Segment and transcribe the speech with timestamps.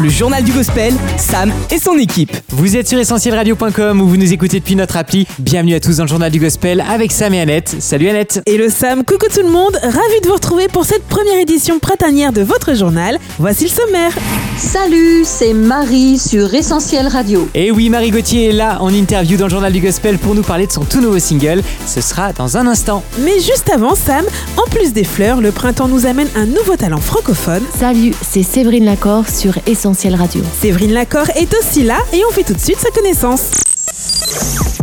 [0.00, 2.36] Le journal du gospel, Sam et son équipe.
[2.50, 5.26] Vous êtes sur essentielradio.com où vous nous écoutez depuis notre appli.
[5.38, 7.76] Bienvenue à tous dans le journal du gospel avec Sam et Annette.
[7.78, 8.42] Salut Annette.
[8.46, 11.78] Et le Sam, coucou tout le monde, ravi de vous retrouver pour cette première édition
[11.78, 13.18] printanière de votre journal.
[13.38, 14.12] Voici le sommaire.
[14.58, 17.48] Salut, c'est Marie sur Essentiel Radio.
[17.54, 20.42] Et oui, Marie Gauthier est là en interview dans le journal du gospel pour nous
[20.42, 21.62] parler de son tout nouveau single.
[21.86, 23.04] Ce sera dans un instant.
[23.24, 24.24] Mais juste avant, Sam,
[24.56, 27.62] en plus des fleurs, le printemps nous amène un nouveau talent francophone.
[27.78, 30.42] Salut, c'est Séverine Lacor sur Essentiel Radio.
[30.62, 33.50] Séverine Lacor est aussi là et on fait tout de suite sa connaissance.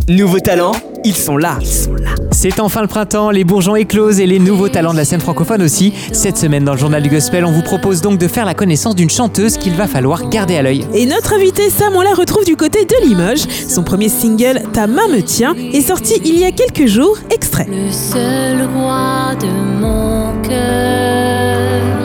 [0.08, 0.70] Nouveaux talents,
[1.04, 1.58] ils sont là.
[1.60, 2.10] Ils sont là.
[2.30, 5.60] C'est enfin le printemps, les bourgeons éclosent et les nouveaux talents de la scène francophone
[5.60, 5.92] aussi.
[6.12, 8.94] Cette semaine dans le journal du gospel, on vous propose donc de faire la connaissance
[8.94, 10.86] d'une chanteuse qu'il va falloir garder à l'œil.
[10.94, 13.48] Et notre invité Sam, on la retrouve du côté de Limoges.
[13.68, 17.18] Son premier single, Ta main me tient, est sorti il y a quelques jours.
[17.30, 17.66] Extrait.
[17.68, 19.48] Le seul roi de
[19.80, 22.01] mon cœur,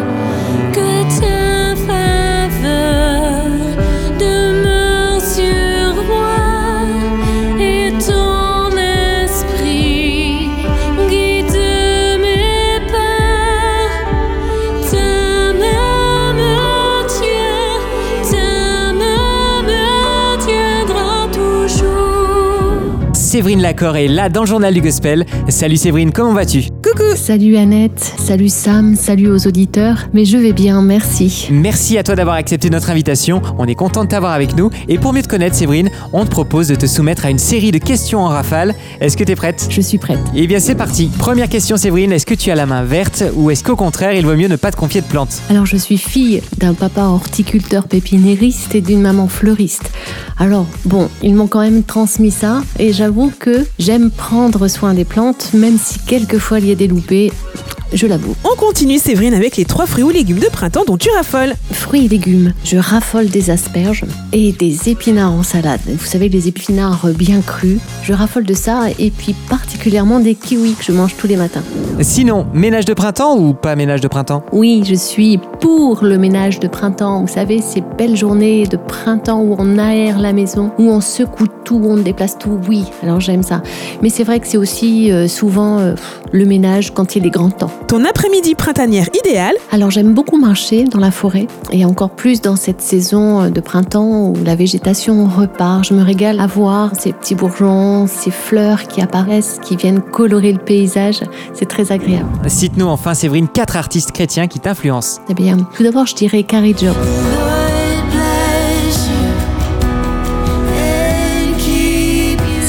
[23.38, 25.24] Séverine Lacor est là dans le journal du gospel.
[25.48, 26.64] Salut Séverine, comment vas-tu?
[26.84, 27.07] Coucou.
[27.18, 30.08] Salut Annette, salut Sam, salut aux auditeurs.
[30.14, 31.50] Mais je vais bien, merci.
[31.52, 33.42] Merci à toi d'avoir accepté notre invitation.
[33.58, 34.70] On est content de t'avoir avec nous.
[34.88, 37.72] Et pour mieux te connaître, Séverine, on te propose de te soumettre à une série
[37.72, 38.76] de questions en rafale.
[39.02, 39.68] Est-ce que t'es prête?
[39.70, 40.20] Je suis prête.
[40.36, 41.10] Eh bien, c'est parti.
[41.18, 42.14] Première question, Séverine.
[42.14, 44.56] Est-ce que tu as la main verte ou est-ce qu'au contraire, il vaut mieux ne
[44.56, 49.02] pas te confier de plantes Alors je suis fille d'un papa horticulteur pépinériste et d'une
[49.02, 49.92] maman fleuriste.
[50.38, 55.04] Alors bon, ils m'ont quand même transmis ça et j'avoue que j'aime prendre soin des
[55.04, 58.36] plantes, même si quelquefois il y a des développer je l'avoue.
[58.44, 61.54] On continue Séverine avec les trois fruits ou légumes de printemps dont tu raffoles.
[61.72, 65.80] Fruits et légumes, je raffole des asperges et des épinards en salade.
[65.88, 67.80] Vous savez, les épinards bien crus.
[68.04, 71.64] Je raffole de ça et puis particulièrement des kiwis que je mange tous les matins.
[72.02, 74.44] Sinon, ménage de printemps ou pas ménage de printemps?
[74.52, 77.22] Oui, je suis pour le ménage de printemps.
[77.22, 81.48] Vous savez, ces belles journées de printemps où on aère la maison, où on secoue
[81.64, 82.60] tout, où on déplace tout.
[82.68, 83.62] Oui, alors j'aime ça.
[84.02, 85.96] Mais c'est vrai que c'est aussi euh, souvent euh,
[86.32, 87.72] le ménage quand il est grand temps.
[87.88, 92.56] Ton après-midi printanière idéal, Alors j'aime beaucoup marcher dans la forêt et encore plus dans
[92.56, 95.86] cette saison euh, de printemps où la végétation repart.
[95.86, 100.52] Je me régale à voir ces petits bourgeons, ces fleurs qui apparaissent, qui viennent colorer
[100.52, 101.22] le paysage.
[101.54, 102.28] C'est très agréable.
[102.48, 105.22] Cite-nous enfin, Séverine, quatre artistes chrétiens qui t'influencent.
[105.30, 106.96] Eh bien, tout d'abord, je dirais Carrie Job.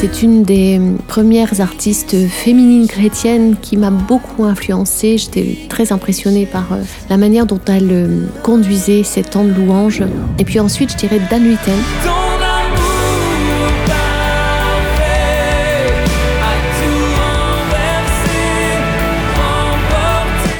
[0.00, 5.19] C'est une des premières artistes féminines chrétiennes qui m'a beaucoup influencée.
[5.19, 10.04] J'étais très impressionnée par euh, la manière dont elle euh, conduisait ses temps de louange.
[10.38, 12.28] Et puis ensuite, je dirais Dan Huiten.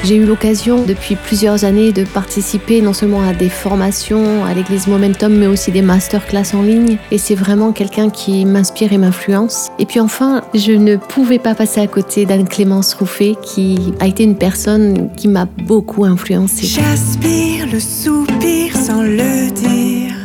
[0.03, 4.87] J'ai eu l'occasion depuis plusieurs années de participer non seulement à des formations à l'église
[4.87, 6.97] Momentum, mais aussi des masterclass en ligne.
[7.11, 9.69] Et c'est vraiment quelqu'un qui m'inspire et m'influence.
[9.77, 14.23] Et puis enfin, je ne pouvais pas passer à côté d'Anne-Clémence Rouffet, qui a été
[14.23, 16.65] une personne qui m'a beaucoup influencée.
[16.65, 20.15] J'aspire le soupir sans le dire.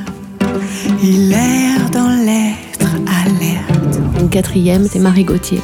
[1.03, 4.01] Il erre dans l'être alerte.
[4.21, 5.61] Une quatrième, c'est Marie Gauthier.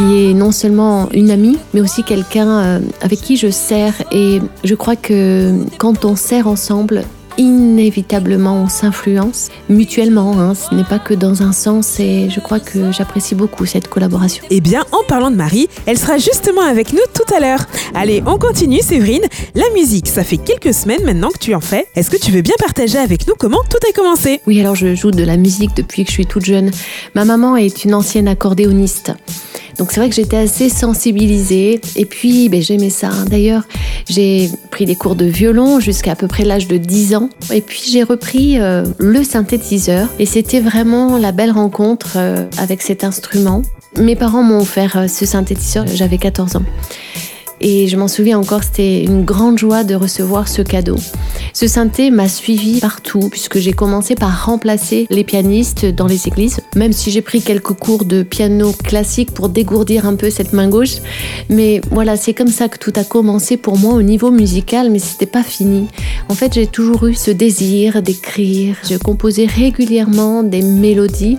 [0.00, 3.92] Qui est non seulement une amie, mais aussi quelqu'un euh, avec qui je sers.
[4.10, 7.04] Et je crois que quand on sert ensemble,
[7.40, 10.38] inévitablement on s'influence mutuellement.
[10.38, 10.54] hein.
[10.54, 14.44] Ce n'est pas que dans un sens et je crois que j'apprécie beaucoup cette collaboration.
[14.50, 17.64] Eh bien, en parlant de Marie, elle sera justement avec nous tout à l'heure.
[17.94, 19.24] Allez, on continue, Séverine.
[19.54, 21.86] La musique, ça fait quelques semaines maintenant que tu en fais.
[21.96, 24.40] Est-ce que tu veux bien partager avec nous comment tout a commencé?
[24.46, 26.70] Oui, alors je joue de la musique depuis que je suis toute jeune.
[27.14, 29.12] Ma maman est une ancienne accordéoniste.
[29.78, 33.08] Donc c'est vrai que j'étais assez sensibilisée et puis ben, j'aimais ça.
[33.30, 33.62] D'ailleurs,
[34.08, 34.50] j'ai
[34.80, 37.82] pris des cours de violon jusqu'à à peu près l'âge de 10 ans et puis
[37.86, 43.60] j'ai repris euh, le synthétiseur et c'était vraiment la belle rencontre euh, avec cet instrument.
[43.98, 46.62] Mes parents m'ont offert euh, ce synthétiseur, j'avais 14 ans.
[47.60, 50.96] Et je m'en souviens encore, c'était une grande joie de recevoir ce cadeau.
[51.52, 56.60] Ce synthé m'a suivi partout puisque j'ai commencé par remplacer les pianistes dans les églises,
[56.74, 60.68] même si j'ai pris quelques cours de piano classique pour dégourdir un peu cette main
[60.68, 60.96] gauche.
[61.50, 64.98] Mais voilà, c'est comme ça que tout a commencé pour moi au niveau musical, mais
[64.98, 65.88] c'était pas fini.
[66.28, 68.76] En fait, j'ai toujours eu ce désir d'écrire.
[68.88, 71.36] Je composais régulièrement des mélodies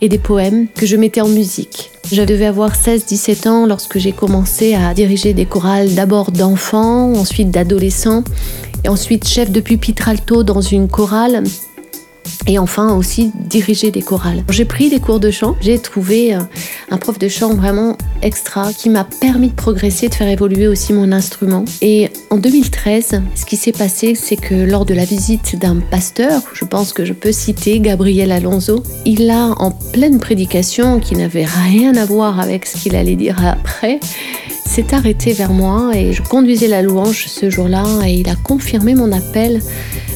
[0.00, 1.90] et des poèmes que je mettais en musique.
[2.10, 7.50] Je devais avoir 16-17 ans lorsque j'ai commencé à diriger des chorales d'abord d'enfants, ensuite
[7.50, 8.24] d'adolescents,
[8.84, 11.42] et ensuite chef de pupitre alto dans une chorale
[12.46, 14.44] et enfin aussi diriger des chorales.
[14.50, 16.40] J'ai pris des cours de chant, j'ai trouvé euh,
[16.90, 20.92] un prof de chant vraiment extra qui m'a permis de progresser, de faire évoluer aussi
[20.92, 21.64] mon instrument.
[21.80, 26.42] Et en 2013, ce qui s'est passé, c'est que lors de la visite d'un pasteur,
[26.52, 31.46] je pense que je peux citer Gabriel Alonso, il a en pleine prédication qui n'avait
[31.46, 34.00] rien à voir avec ce qu'il allait dire après,
[34.68, 38.94] s'est arrêté vers moi et je conduisais la louange ce jour-là et il a confirmé
[38.94, 39.60] mon appel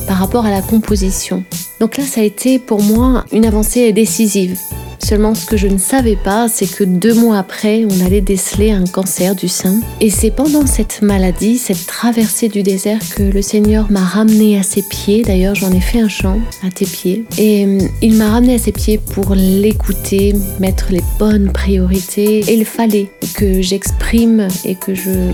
[0.06, 1.44] par rapport à la composition.
[1.80, 4.56] Donc là, ça a été pour moi une avancée décisive.
[5.04, 8.70] Seulement, ce que je ne savais pas, c'est que deux mois après, on allait déceler
[8.70, 9.80] un cancer du sein.
[10.00, 14.62] Et c'est pendant cette maladie, cette traversée du désert, que le Seigneur m'a ramené à
[14.62, 15.22] ses pieds.
[15.22, 17.24] D'ailleurs, j'en ai fait un chant à tes pieds.
[17.36, 22.38] Et euh, il m'a ramené à ses pieds pour l'écouter, mettre les bonnes priorités.
[22.48, 25.32] Et il fallait que j'exprime et que je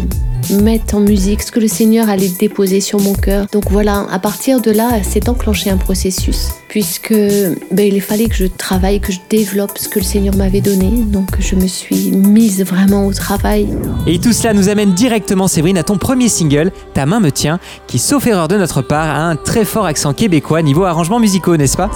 [0.50, 3.46] mettre en musique ce que le Seigneur allait déposer sur mon cœur.
[3.52, 8.34] Donc voilà, à partir de là, s'est enclenché un processus, puisque ben, il fallait que
[8.34, 10.90] je travaille, que je développe ce que le Seigneur m'avait donné.
[11.06, 13.68] Donc je me suis mise vraiment au travail.
[14.06, 17.60] Et tout cela nous amène directement, Séverine, à ton premier single, Ta main me tient,
[17.86, 21.56] qui, sauf erreur de notre part, a un très fort accent québécois niveau arrangements musicaux,
[21.56, 21.90] n'est-ce pas?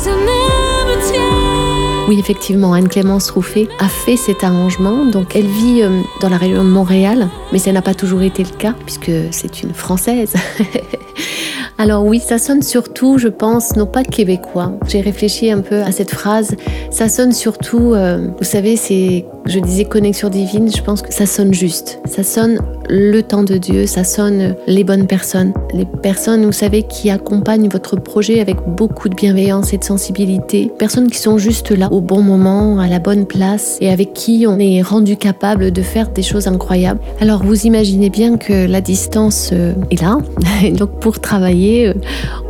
[2.08, 5.04] Oui, effectivement, Anne-Clémence Rouffet a fait cet arrangement.
[5.04, 8.42] Donc, elle vit euh, dans la région de Montréal, mais ça n'a pas toujours été
[8.42, 10.34] le cas, puisque c'est une Française.
[11.78, 14.72] Alors oui, ça sonne surtout, je pense, non pas québécois.
[14.88, 16.56] J'ai réfléchi un peu à cette phrase.
[16.90, 21.26] Ça sonne surtout, euh, vous savez, c'est, je disais connexion divine, je pense que ça
[21.26, 22.00] sonne juste.
[22.04, 25.52] Ça sonne le temps de Dieu, ça sonne les bonnes personnes.
[25.72, 30.70] Les personnes, vous savez, qui accompagnent votre projet avec beaucoup de bienveillance et de sensibilité.
[30.78, 34.44] Personnes qui sont juste là au bon moment, à la bonne place et avec qui
[34.46, 37.00] on est rendu capable de faire des choses incroyables.
[37.20, 40.18] Alors vous imaginez bien que la distance euh, est là.
[40.78, 41.94] Donc pour travailler, euh,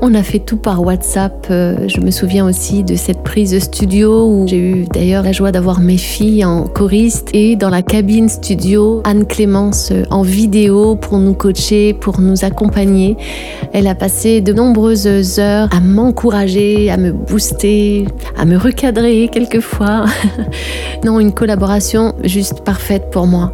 [0.01, 1.47] on a fait tout par WhatsApp.
[1.51, 5.33] Euh, je me souviens aussi de cette prise de studio où j'ai eu d'ailleurs la
[5.33, 6.65] joie d'avoir mes filles en
[7.33, 12.45] et dans la cabine studio Anne Clémence euh, en vidéo pour nous coacher, pour nous
[12.45, 13.17] accompagner.
[13.73, 15.07] Elle a passé de nombreuses
[15.39, 18.07] heures à m'encourager, à me booster,
[18.37, 20.07] à me recadrer quelquefois.
[21.05, 23.53] non, une collaboration juste parfaite pour moi.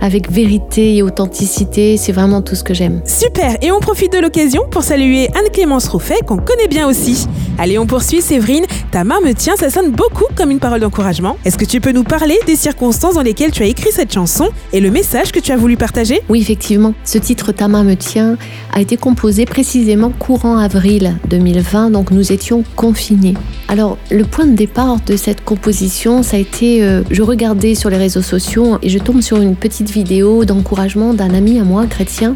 [0.00, 3.00] Avec vérité et authenticité, c'est vraiment tout ce que j'aime.
[3.04, 7.26] Super Et on profite de l'occasion pour saluer Anne-Clémence Rouffet, qu'on connaît bien aussi.
[7.56, 8.64] Allez, on poursuit, Séverine.
[8.90, 11.36] Ta main me tient, ça sonne beaucoup comme une parole d'encouragement.
[11.44, 14.48] Est-ce que tu peux nous parler des circonstances dans lesquelles tu as écrit cette chanson
[14.72, 16.22] et le message que tu as voulu partager?
[16.30, 18.38] Oui, effectivement, ce titre Ta main me tient
[18.72, 23.34] a été composé précisément courant avril 2020, donc nous étions confinés.
[23.68, 27.90] Alors, le point de départ de cette composition, ça a été, euh, je regardais sur
[27.90, 31.84] les réseaux sociaux et je tombe sur une petite vidéo d'encouragement d'un ami à moi,
[31.86, 32.34] chrétien,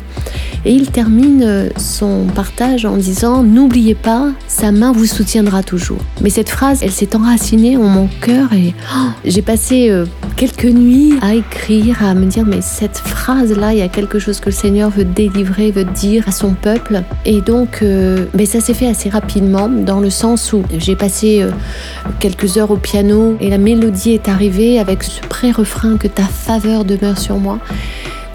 [0.66, 6.04] et il termine euh, son partage en disant N'oubliez pas, sa main vous soutiendra toujours.
[6.20, 10.04] Mais cette phrase, elle s'est enracinée en mon cœur et oh, j'ai passé euh,
[10.36, 14.40] quelques nuits à écrire, à me dire Mais cette phrase-là, il y a quelque chose
[14.40, 17.02] que le Seigneur veut délivrer, veut dire à son peuple.
[17.24, 21.42] Et donc, euh, mais ça s'est fait assez rapidement, dans le sens où j'ai passé
[21.42, 21.50] euh,
[22.20, 26.84] quelques heures au piano et la mélodie est arrivée avec ce pré-refrain que ta faveur
[26.84, 27.58] demeure sur moi.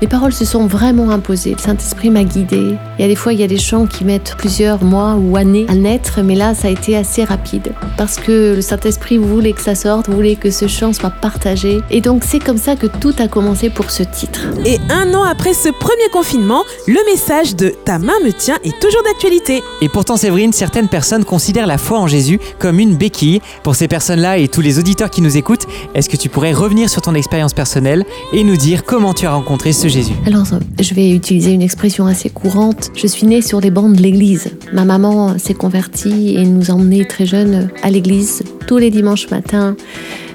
[0.02, 1.52] Les paroles se sont vraiment imposées.
[1.52, 2.76] Le Saint-Esprit m'a guidée.
[2.98, 5.38] Il y a des fois, il y a des chants qui mettent plusieurs mois ou
[5.38, 7.74] années à naître, mais là, ça a été assez rapide.
[7.98, 11.82] Parce que le Saint-Esprit voulait que ça sorte, voulait que ce chant soit partagé.
[11.90, 14.42] Et donc, c'est comme ça que tout a commencé pour ce titre.
[14.66, 18.80] Et un an après ce premier confinement, le message de Ta main me tient est
[18.80, 19.62] toujours d'actualité.
[19.82, 23.42] Et pourtant, Séverine, certaines personnes considèrent la foi en Jésus comme une béquille.
[23.64, 26.90] Pour ces personnes-là et tous les auditeurs qui nous écoutent, est-ce que tu pourrais revenir
[26.90, 30.46] sur ton expérience personnelle et nous dire comment tu as rencontré ce Jésus Alors,
[30.80, 32.92] je vais utiliser une expression assez courante.
[32.96, 34.52] Je suis née sur les bancs de l'église.
[34.72, 39.76] Ma maman s'est convertie et nous emmenait très jeune à l'église tous les dimanches matins.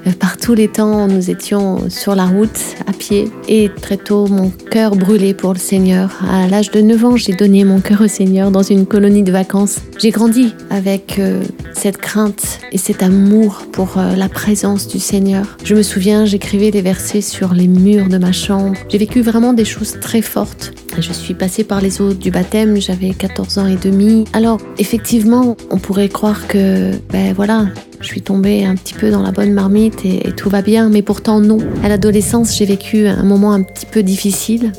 [0.08, 4.26] Euh, Par tous les temps, nous étions sur la route, à pied, et très tôt,
[4.26, 6.18] mon cœur brûlait pour le Seigneur.
[6.28, 9.32] À l'âge de 9 ans, j'ai donné mon cœur au Seigneur dans une colonie de
[9.32, 9.78] vacances.
[9.98, 11.42] J'ai grandi avec euh,
[11.74, 15.56] cette crainte et cet amour pour euh, la présence du Seigneur.
[15.64, 18.76] Je me souviens, j'écrivais des versets sur les murs de ma chambre.
[18.88, 20.72] J'ai vécu vraiment des choses très fortes.
[20.98, 24.24] Je suis passée par les eaux du baptême, j'avais 14 ans et demi.
[24.32, 27.66] Alors, effectivement, on pourrait croire que, ben voilà,
[28.00, 31.02] je suis tombée un petit peu dans la bonne marmite et, tout va bien, mais
[31.02, 31.58] pourtant non.
[31.82, 34.72] À l'adolescence, j'ai vécu un moment un petit peu difficile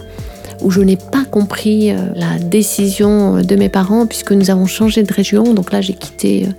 [0.62, 5.04] où je n'ai pas compris euh, la décision de mes parents puisque nous avons changé
[5.04, 5.54] de région.
[5.54, 6.52] Donc là, j'ai quitté euh,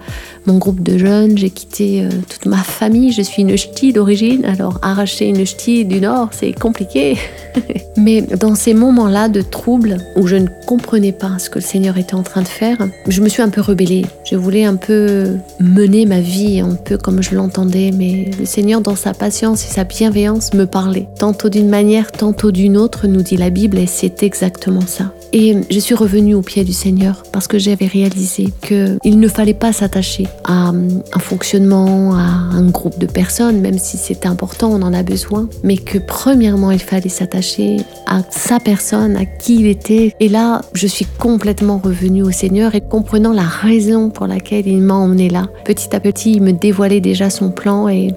[0.47, 3.12] mon groupe de jeunes, j'ai quitté euh, toute ma famille.
[3.12, 7.19] Je suis une ch'ti d'origine, alors arracher une ch'ti du Nord, c'est compliqué.
[7.97, 11.99] Mais dans ces moments-là de trouble où je ne comprenais pas ce que le Seigneur
[11.99, 12.78] était en train de faire,
[13.09, 14.07] je me suis un peu rebellée.
[14.25, 18.80] Je voulais un peu mener ma vie un peu comme je l'entendais, mais le Seigneur,
[18.80, 21.09] dans sa patience et sa bienveillance, me parlait.
[21.19, 25.12] Tantôt d'une manière, tantôt d'une autre, nous dit la Bible, c'est exactement ça.
[25.32, 29.54] Et je suis revenue au pied du Seigneur parce que j'avais réalisé qu'il ne fallait
[29.54, 34.82] pas s'attacher à un fonctionnement, à un groupe de personnes, même si c'est important, on
[34.82, 39.66] en a besoin, mais que premièrement, il fallait s'attacher à sa personne, à qui il
[39.66, 40.14] était.
[40.18, 44.80] Et là, je suis complètement revenue au Seigneur et comprenant la raison pour laquelle il
[44.80, 45.47] m'a emmenée là.
[45.64, 48.12] Petit à petit, il me dévoilait déjà son plan et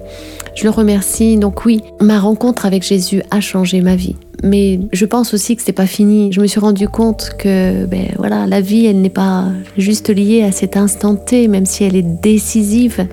[0.54, 1.36] je le remercie.
[1.36, 4.16] Donc oui, ma rencontre avec Jésus a changé ma vie.
[4.42, 6.32] Mais je pense aussi que c'est pas fini.
[6.32, 9.46] Je me suis rendu compte que, ben voilà, la vie, elle n'est pas
[9.78, 13.06] juste liée à cet instant T, même si elle est décisive.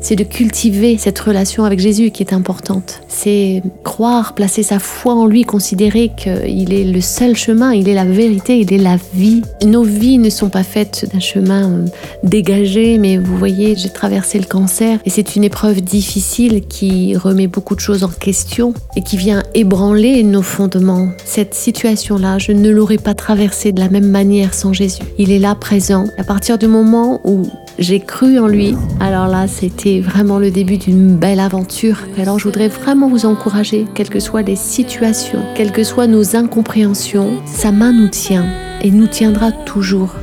[0.00, 3.00] C'est de cultiver cette relation avec Jésus qui est importante.
[3.08, 7.94] C'est croire, placer sa foi en lui, considérer qu'il est le seul chemin, il est
[7.94, 9.42] la vérité, il est la vie.
[9.64, 11.84] Nos vies ne sont pas faites d'un chemin euh,
[12.22, 17.46] dégagé, mais vous voyez, j'ai traversé le cancer et c'est une épreuve difficile qui remet
[17.46, 21.08] beaucoup de choses en question et qui vient ébranler nos fondements.
[21.24, 25.02] Cette situation-là, je ne l'aurais pas traversée de la même manière sans Jésus.
[25.18, 26.06] Il est là présent.
[26.16, 27.42] À partir du moment où
[27.80, 28.76] j'ai cru en lui.
[29.00, 31.96] Alors là, c'était vraiment le début d'une belle aventure.
[32.18, 36.36] Alors je voudrais vraiment vous encourager, quelles que soient les situations, quelles que soient nos
[36.36, 38.46] incompréhensions, sa main nous tient
[38.82, 40.14] et nous tiendra toujours.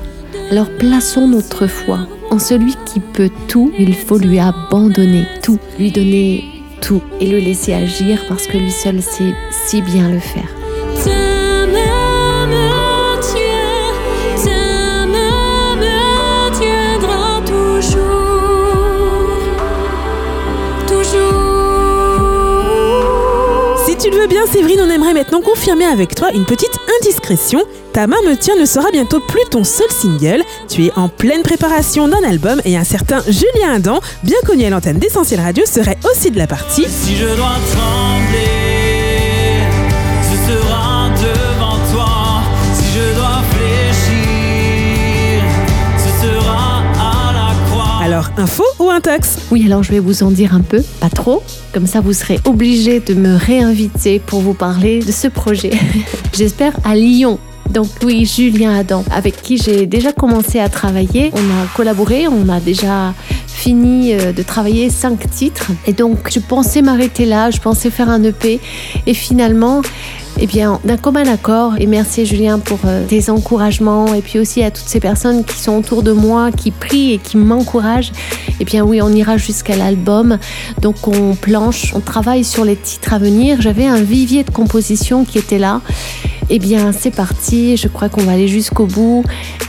[0.52, 3.72] Alors plaçons notre foi en celui qui peut tout.
[3.80, 6.46] Il faut lui abandonner tout, lui donner
[6.80, 10.57] tout et le laisser agir parce que lui seul sait si bien le faire.
[24.28, 27.62] Veux bien, Séverine, on aimerait maintenant confirmer avec toi une petite indiscrétion.
[27.94, 30.44] Ta main me tient ne sera bientôt plus ton seul single.
[30.68, 34.70] Tu es en pleine préparation d'un album et un certain Julien Adam, bien connu à
[34.70, 36.86] l'antenne d'Essentiel Radio, serait aussi de la partie.
[36.90, 39.62] Si je dois trembler,
[40.24, 42.42] ce sera devant toi.
[42.74, 45.44] Si je dois fléchir,
[45.98, 48.04] ce sera à la croix.
[48.04, 48.64] Alors, info
[49.52, 52.40] Oui, alors je vais vous en dire un peu, pas trop, comme ça vous serez
[52.46, 55.72] obligé de me réinviter pour vous parler de ce projet.
[56.34, 57.40] J'espère à Lyon.
[57.72, 61.32] Donc oui, Julien Adam, avec qui j'ai déjà commencé à travailler.
[61.34, 63.14] On a collaboré, on a déjà
[63.48, 65.72] fini euh, de travailler cinq titres.
[65.86, 68.60] Et donc je pensais m'arrêter là, je pensais faire un EP.
[69.06, 69.82] Et finalement,
[70.40, 74.64] eh bien, d'un commun accord, et merci Julien pour euh, tes encouragements, et puis aussi
[74.64, 78.12] à toutes ces personnes qui sont autour de moi, qui prient et qui m'encouragent,
[78.60, 80.38] eh bien oui, on ira jusqu'à l'album.
[80.82, 83.62] Donc on planche, on travaille sur les titres à venir.
[83.62, 85.82] J'avais un vivier de composition qui était là.
[86.50, 87.76] Eh bien, c'est parti.
[87.76, 89.24] Je crois qu'on va aller jusqu'au bout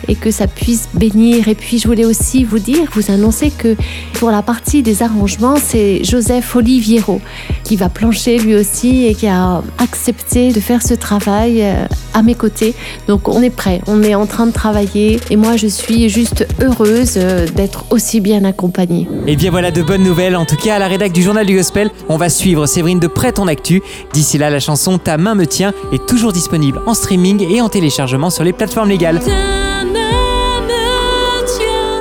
[0.06, 1.48] et que ça puisse bénir.
[1.48, 3.76] Et puis, je voulais aussi vous dire, vous annoncer que
[4.14, 7.20] pour la partie des arrangements, c'est Joseph Oliviero
[7.64, 12.22] qui va plancher lui aussi et qui a accepté de faire ce travail euh, à
[12.22, 12.74] mes côtés.
[13.08, 13.82] Donc, on est prêt.
[13.88, 18.20] On est en train de travailler et moi, je suis juste heureuse euh, d'être aussi
[18.20, 19.08] bien accompagnée.
[19.26, 20.36] Et bien voilà de bonnes nouvelles.
[20.36, 23.08] En tout cas, à la rédac du Journal du Gospel, on va suivre Séverine de
[23.08, 23.82] près ton actu.
[24.12, 27.68] D'ici là, la chanson Ta main me tient est toujours disponible en streaming et en
[27.68, 29.20] téléchargement sur les plateformes légales.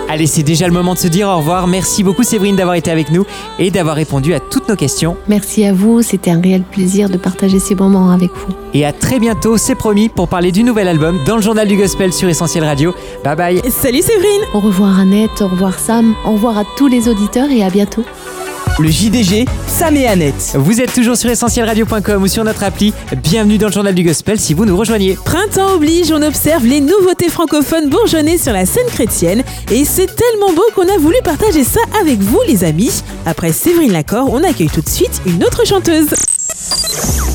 [0.10, 1.68] Allez, c'est déjà le moment de se dire au revoir.
[1.68, 3.26] Merci beaucoup Séverine d'avoir été avec nous
[3.60, 5.18] et d'avoir répondu à toutes nos questions.
[5.28, 6.02] Merci à vous.
[6.02, 8.54] C'était un réel plaisir de partager ces moments avec vous.
[8.74, 11.76] Et à très bientôt, c'est promis, pour parler du nouvel album dans le Journal du
[11.76, 12.96] Gospel sur Essentiel Radio.
[13.24, 13.62] Bye bye.
[13.70, 17.64] Salut Séverine Au revoir Annette, au revoir Sam, au revoir à tous les auditeurs et
[17.64, 18.04] à bientôt.
[18.80, 20.54] Le JDG, Sam et Annette.
[20.54, 22.94] Vous êtes toujours sur essentielradio.com ou sur notre appli.
[23.24, 25.18] Bienvenue dans le journal du gospel si vous nous rejoignez.
[25.26, 29.42] Printemps oblige, on observe les nouveautés francophones bourgeonner sur la scène chrétienne
[29.72, 33.02] et c'est tellement beau qu'on a voulu partager ça avec vous les amis.
[33.26, 36.10] Après Séverine Lacor, on accueille tout de suite une autre chanteuse.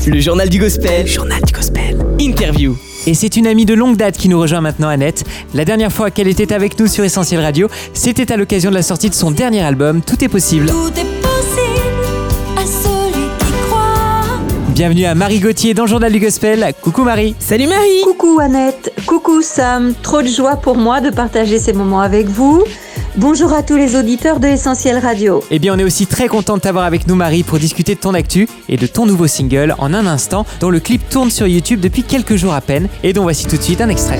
[0.07, 1.07] Le journal du gospel.
[1.07, 1.97] journal du gospel.
[2.21, 2.77] Interview.
[3.05, 5.25] Et c'est une amie de longue date qui nous rejoint maintenant, Annette.
[5.53, 8.81] La dernière fois qu'elle était avec nous sur Essentiel Radio, c'était à l'occasion de la
[8.81, 10.67] sortie de son dernier album, Tout est possible.
[10.67, 11.12] Tout est possible
[14.73, 16.73] Bienvenue à Marie Gauthier dans le journal du gospel.
[16.81, 17.35] Coucou Marie.
[17.37, 22.01] Salut Marie Coucou Annette, coucou Sam, trop de joie pour moi de partager ces moments
[22.01, 22.63] avec vous.
[23.15, 25.43] Bonjour à tous les auditeurs de Essentiel Radio.
[25.51, 27.99] Eh bien, on est aussi très content de t'avoir avec nous, Marie, pour discuter de
[27.99, 31.45] ton actu et de ton nouveau single en un instant, dont le clip tourne sur
[31.45, 34.19] YouTube depuis quelques jours à peine et dont voici tout de suite un extrait.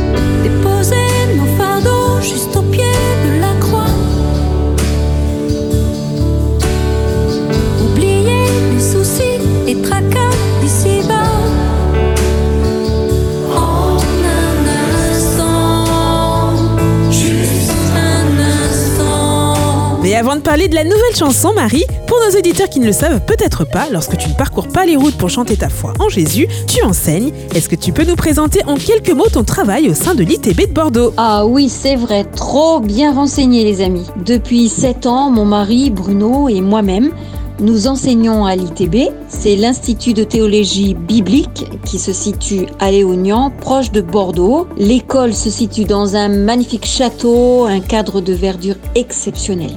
[20.24, 23.20] Avant de parler de la nouvelle chanson, Marie, pour nos auditeurs qui ne le savent
[23.26, 26.48] peut-être pas, lorsque tu ne parcours pas les routes pour chanter ta foi en Jésus,
[26.66, 27.34] tu enseignes.
[27.54, 30.70] Est-ce que tu peux nous présenter en quelques mots ton travail au sein de l'ITB
[30.70, 31.14] de Bordeaux?
[31.18, 34.06] Ah oui, c'est vrai, trop bien renseigné les amis.
[34.26, 37.12] Depuis 7 ans, mon mari Bruno et moi-même,
[37.60, 39.12] nous enseignons à l'ITB.
[39.28, 44.68] C'est l'Institut de théologie biblique qui se situe à Léognan, proche de Bordeaux.
[44.78, 49.72] L'école se situe dans un magnifique château, un cadre de verdure exceptionnel.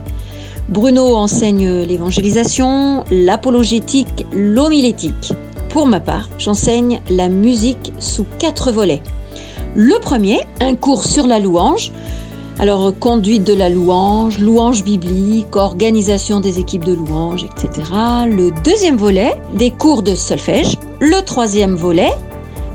[0.69, 5.33] Bruno enseigne l'évangélisation, l'apologétique, l'homilétique.
[5.69, 9.03] Pour ma part, j'enseigne la musique sous quatre volets.
[9.77, 11.93] Le premier, un cours sur la louange.
[12.59, 17.89] Alors, conduite de la louange, louange biblique, organisation des équipes de louange, etc.
[18.27, 20.79] Le deuxième volet, des cours de solfège.
[20.99, 22.11] Le troisième volet,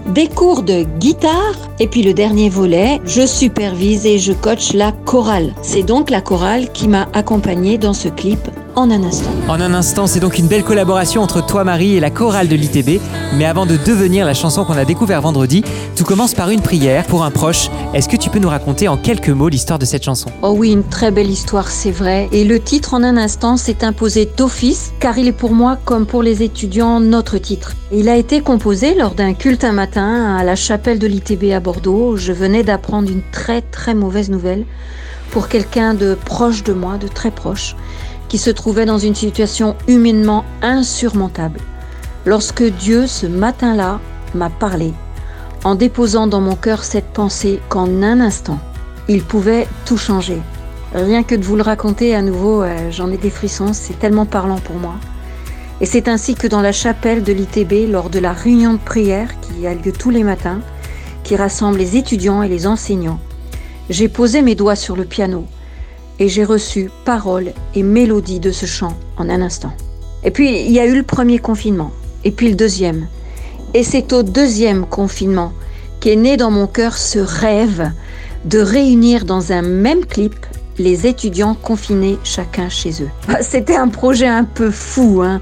[0.08, 1.56] des cours de guitare.
[1.80, 5.54] Et puis le dernier volet, je supervise et je coach la chorale.
[5.62, 8.40] C'est donc la chorale qui m'a accompagnée dans ce clip
[8.76, 9.30] en un instant.
[9.48, 12.56] En un instant, c'est donc une belle collaboration entre toi, Marie, et la chorale de
[12.56, 13.02] l'ITB.
[13.38, 15.64] Mais avant de devenir la chanson qu'on a découvert vendredi,
[15.96, 17.70] tout commence par une prière pour un proche.
[17.94, 20.30] Est-ce que tu peux nous raconter en quelques mots l'histoire de cette chanson?
[20.42, 22.30] Oh oui, une très belle histoire, c'est vrai.
[22.32, 26.06] Et le titre en un instant s'est imposé d'office, car il est pour moi, comme
[26.06, 27.74] pour les étudiants, notre titre.
[27.92, 31.60] Il a été composé lors d'un culte un matin à la chapelle de l'ITB à
[31.60, 32.16] Bordeaux.
[32.18, 34.66] Je venais d'apprendre une très très mauvaise nouvelle
[35.32, 37.76] pour quelqu'un de proche de moi, de très proche,
[38.32, 41.60] qui se trouvait dans une situation humainement insurmontable.
[42.26, 44.00] Lorsque Dieu, ce matin-là,
[44.36, 44.94] m'a parlé,
[45.66, 48.58] en déposant dans mon cœur cette pensée qu'en un instant,
[49.10, 50.38] il pouvait tout changer.
[50.94, 54.26] Rien que de vous le raconter à nouveau, euh, j'en ai des frissons, c'est tellement
[54.26, 54.96] parlant pour moi.
[55.82, 59.28] Et c'est ainsi que dans la chapelle de l'ITB, lors de la réunion de prière
[59.42, 60.62] qui a lieu tous les matins,
[61.26, 63.20] qui rassemble les étudiants et les enseignants,
[63.90, 65.48] j'ai posé mes doigts sur le piano
[66.20, 69.74] et j'ai reçu paroles et mélodies de ce chant en un instant.
[70.24, 71.92] Et puis il y a eu le premier confinement,
[72.24, 73.08] et puis le deuxième.
[73.74, 75.54] Et c'est au deuxième confinement
[76.00, 77.92] qu'est né dans mon cœur ce rêve
[78.46, 80.36] de réunir dans un même clip
[80.78, 83.10] les étudiants confinés chacun chez eux.
[83.28, 85.42] Ah, C'était un projet un peu fou, hein,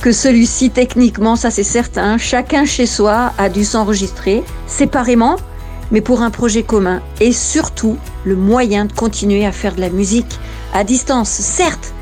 [0.00, 5.36] que celui-ci techniquement, ça c'est certain, chacun chez soi a dû s'enregistrer séparément,
[5.90, 9.90] mais pour un projet commun et surtout le moyen de continuer à faire de la
[9.90, 10.38] musique
[10.72, 11.92] à distance, certes,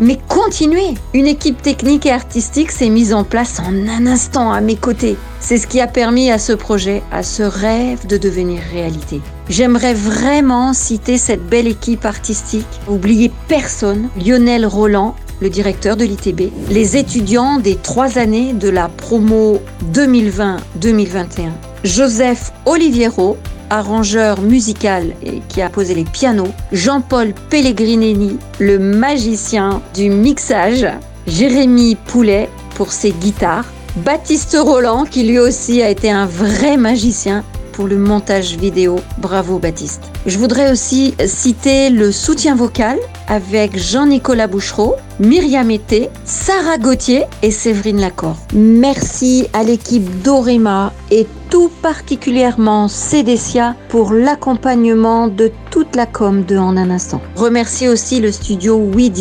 [0.00, 0.94] mais continuer.
[1.14, 5.16] Une équipe technique et artistique s'est mise en place en un instant à mes côtés.
[5.40, 9.20] C'est ce qui a permis à ce projet, à ce rêve de devenir réalité.
[9.48, 16.52] J'aimerais vraiment citer cette belle équipe artistique, oublier personne, Lionel Roland, le directeur de l'ITB,
[16.70, 19.60] les étudiants des trois années de la promo
[19.92, 21.50] 2020-2021,
[21.84, 23.36] Joseph Oliviero,
[23.70, 30.86] arrangeur musical et qui a posé les pianos, Jean-Paul Pellegrinelli, le magicien du mixage,
[31.26, 33.66] Jérémy Poulet pour ses guitares,
[33.96, 39.00] Baptiste Roland qui lui aussi a été un vrai magicien pour le montage vidéo.
[39.18, 40.02] Bravo Baptiste.
[40.26, 47.50] Je voudrais aussi citer le soutien vocal avec Jean-Nicolas Bouchereau, Myriam Été, Sarah Gauthier et
[47.50, 48.36] Séverine Lacor.
[48.54, 56.56] Merci à l'équipe d'Orema et tout particulièrement Cédécia pour l'accompagnement de toute la com de
[56.56, 57.20] En un instant.
[57.36, 59.12] Remercier aussi le studio Oui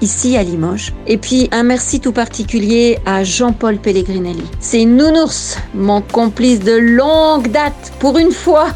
[0.00, 0.92] ici à Limoges.
[1.08, 4.44] Et puis un merci tout particulier à Jean-Paul Pellegrinelli.
[4.60, 7.92] C'est Nounours, mon complice de longue date.
[7.98, 8.68] Pour une fois,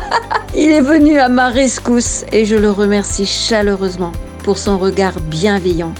[0.56, 5.92] il est venu à ma rescousse et je le remercie chaleureusement pour son regard bienveillant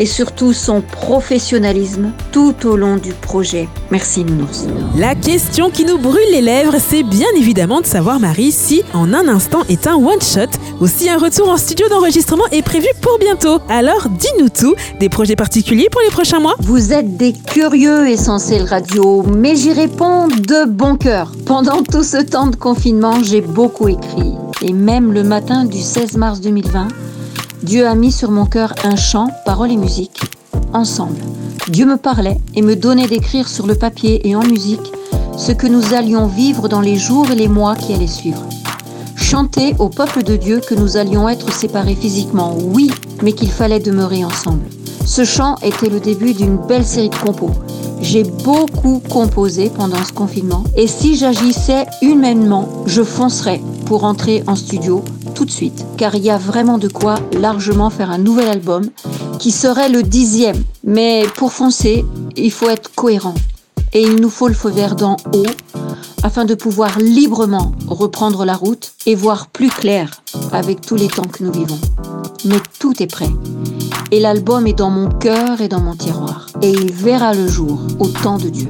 [0.00, 3.68] et surtout son professionnalisme tout au long du projet.
[3.90, 4.66] Merci Nounours.
[4.96, 9.12] La question qui nous brûle les lèvres, c'est bien évidemment de savoir, Marie, si En
[9.12, 13.18] un instant est un one-shot ou si un retour en studio d'enregistrement est prévu pour
[13.18, 13.58] bientôt.
[13.68, 16.54] Alors, dis-nous tout, des projets particuliers pour les prochains mois?
[16.60, 21.32] Vous êtes des curieux essentiels radio, mais j'y réponds de bon cœur.
[21.44, 24.32] Pendant tout ce temps de confinement, j'ai beaucoup écrit.
[24.62, 26.88] Et même le matin du 16 mars 2020,
[27.62, 30.22] Dieu a mis sur mon cœur un chant, paroles et musique,
[30.72, 31.18] ensemble.
[31.68, 34.92] Dieu me parlait et me donnait d'écrire sur le papier et en musique
[35.36, 38.42] ce que nous allions vivre dans les jours et les mois qui allaient suivre.
[39.14, 42.90] Chanter au peuple de Dieu que nous allions être séparés physiquement, oui,
[43.22, 44.64] mais qu'il fallait demeurer ensemble.
[45.04, 47.50] Ce chant était le début d'une belle série de compos.
[48.00, 54.56] J'ai beaucoup composé pendant ce confinement et si j'agissais humainement, je foncerais pour entrer en
[54.56, 55.04] studio
[55.48, 58.84] suite, car il y a vraiment de quoi largement faire un nouvel album
[59.38, 60.62] qui serait le dixième.
[60.84, 62.04] Mais pour foncer,
[62.36, 63.34] il faut être cohérent
[63.92, 65.46] et il nous faut le feu vert d'en haut
[66.22, 70.22] afin de pouvoir librement reprendre la route et voir plus clair
[70.52, 71.78] avec tous les temps que nous vivons.
[72.44, 73.30] Mais tout est prêt.
[74.10, 76.46] Et l'album est dans mon cœur et dans mon tiroir.
[76.62, 78.68] Et il verra le jour au temps de Dieu.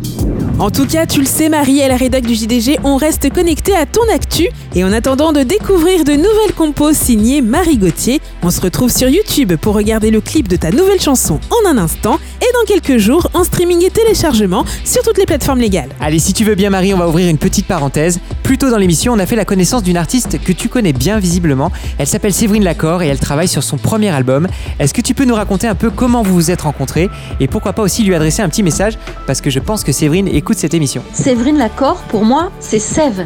[0.60, 3.74] En tout cas, tu le sais, Marie et la rédac du JDG, on reste connecté
[3.74, 4.46] à ton actu.
[4.74, 9.08] Et en attendant de découvrir de nouvelles compos signées Marie Gauthier, on se retrouve sur
[9.08, 12.98] YouTube pour regarder le clip de ta nouvelle chanson en un instant et dans quelques
[12.98, 15.88] jours en streaming et téléchargement sur toutes les plateformes légales.
[15.98, 18.20] Allez, si tu veux bien, Marie, on va ouvrir une petite parenthèse.
[18.42, 21.20] Plus tôt dans l'émission, on a fait la connaissance d'une artiste que tu connais bien
[21.20, 21.72] visiblement.
[21.96, 24.46] Elle s'appelle Séverine Lacor et elle travaille sur son premier album.
[24.78, 27.08] Est-ce que tu peux nous raconter un peu comment vous vous êtes rencontrés
[27.40, 28.98] et pourquoi pas aussi lui adresser un petit message?
[29.26, 31.04] Parce que je pense que Séverine écoute cette émission.
[31.12, 33.24] Séverine Lacor, pour moi, c'est Sève.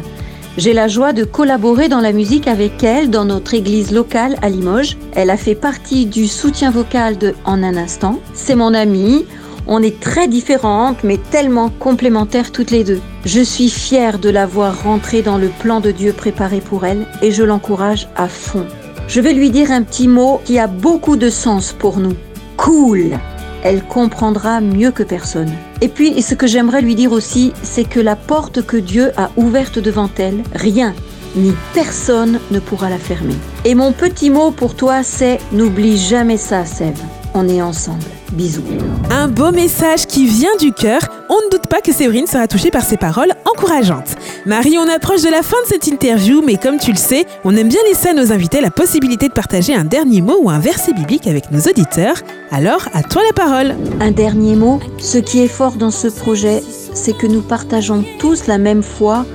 [0.59, 4.49] J'ai la joie de collaborer dans la musique avec elle dans notre église locale à
[4.49, 4.95] Limoges.
[5.15, 8.19] Elle a fait partie du soutien vocal de En un instant.
[8.35, 9.25] C'est mon amie.
[9.65, 13.01] On est très différentes mais tellement complémentaires toutes les deux.
[13.25, 17.07] Je suis fière de la voir rentrer dans le plan de Dieu préparé pour elle
[17.23, 18.67] et je l'encourage à fond.
[19.07, 22.13] Je vais lui dire un petit mot qui a beaucoup de sens pour nous.
[22.55, 23.17] Cool
[23.65, 25.51] elle comprendra mieux que personne.
[25.85, 29.29] Et puis, ce que j'aimerais lui dire aussi, c'est que la porte que Dieu a
[29.35, 30.95] ouverte devant elle, rien
[31.35, 33.35] ni personne ne pourra la fermer.
[33.65, 36.99] Et mon petit mot pour toi, c'est n'oublie jamais ça, Sève.
[37.35, 38.14] On est ensemble.
[38.31, 38.63] Bisous.
[39.11, 40.99] Un beau message qui vient du cœur.
[41.29, 44.15] On ne doute pas que Séverine sera touchée par ces paroles encourageantes.
[44.45, 47.55] Marie, on approche de la fin de cette interview, mais comme tu le sais, on
[47.55, 50.59] aime bien laisser à nos invités la possibilité de partager un dernier mot ou un
[50.59, 52.17] verset biblique avec nos auditeurs.
[52.51, 53.75] Alors, à toi la parole.
[53.99, 54.79] Un dernier mot.
[54.97, 59.25] Ce qui est fort dans ce projet, c'est que nous partageons tous la même foi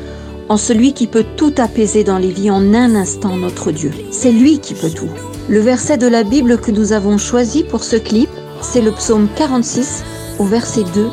[0.49, 3.93] en celui qui peut tout apaiser dans les vies en un instant, notre Dieu.
[4.11, 5.09] C'est lui qui peut tout.
[5.49, 8.29] Le verset de la Bible que nous avons choisi pour ce clip,
[8.61, 10.05] c'est le psaume 46
[10.39, 11.09] au verset 2.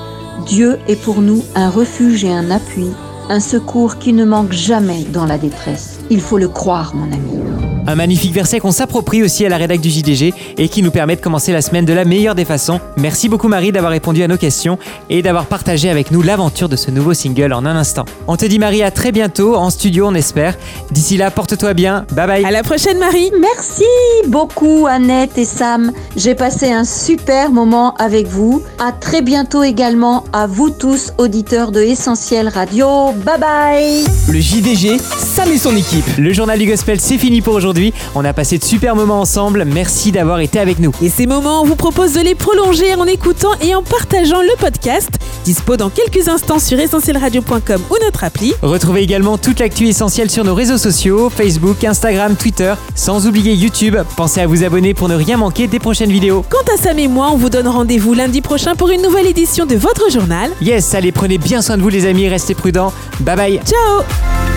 [0.45, 2.89] Dieu est pour nous un refuge et un appui,
[3.29, 5.99] un secours qui ne manque jamais dans la détresse.
[6.09, 7.66] Il faut le croire, mon ami.
[7.89, 11.15] Un magnifique verset qu'on s'approprie aussi à la rédac du JDG et qui nous permet
[11.15, 12.81] de commencer la semaine de la meilleure des façons.
[12.97, 14.77] Merci beaucoup Marie d'avoir répondu à nos questions
[15.09, 18.03] et d'avoir partagé avec nous l'aventure de ce nouveau single en un instant.
[18.27, 20.55] On te dit Marie à très bientôt en studio on espère.
[20.91, 22.05] D'ici là porte-toi bien.
[22.11, 22.45] Bye bye.
[22.45, 23.31] À la prochaine Marie.
[23.39, 23.85] Merci
[24.27, 25.93] beaucoup Annette et Sam.
[26.17, 28.63] J'ai passé un super moment avec vous.
[28.79, 33.13] À très bientôt également à vous tous auditeurs de Essentiel Radio.
[33.25, 34.03] Bye bye.
[34.29, 36.05] Le JDG, Sam et son équipe.
[36.17, 37.76] Le journal du gospel c'est fini pour aujourd'hui.
[38.15, 39.65] On a passé de super moments ensemble.
[39.65, 40.91] Merci d'avoir été avec nous.
[41.01, 44.55] Et ces moments, on vous propose de les prolonger en écoutant et en partageant le
[44.59, 45.09] podcast.
[45.45, 48.53] Dispo dans quelques instants sur essentielradio.com ou notre appli.
[48.61, 53.97] Retrouvez également toute l'actu essentielle sur nos réseaux sociaux, Facebook, Instagram, Twitter, sans oublier YouTube.
[54.15, 56.43] Pensez à vous abonner pour ne rien manquer des prochaines vidéos.
[56.49, 59.65] Quant à Sam et moi, on vous donne rendez-vous lundi prochain pour une nouvelle édition
[59.65, 60.51] de votre journal.
[60.61, 62.91] Yes, allez, prenez bien soin de vous les amis, restez prudents.
[63.21, 63.59] Bye bye.
[63.65, 64.56] Ciao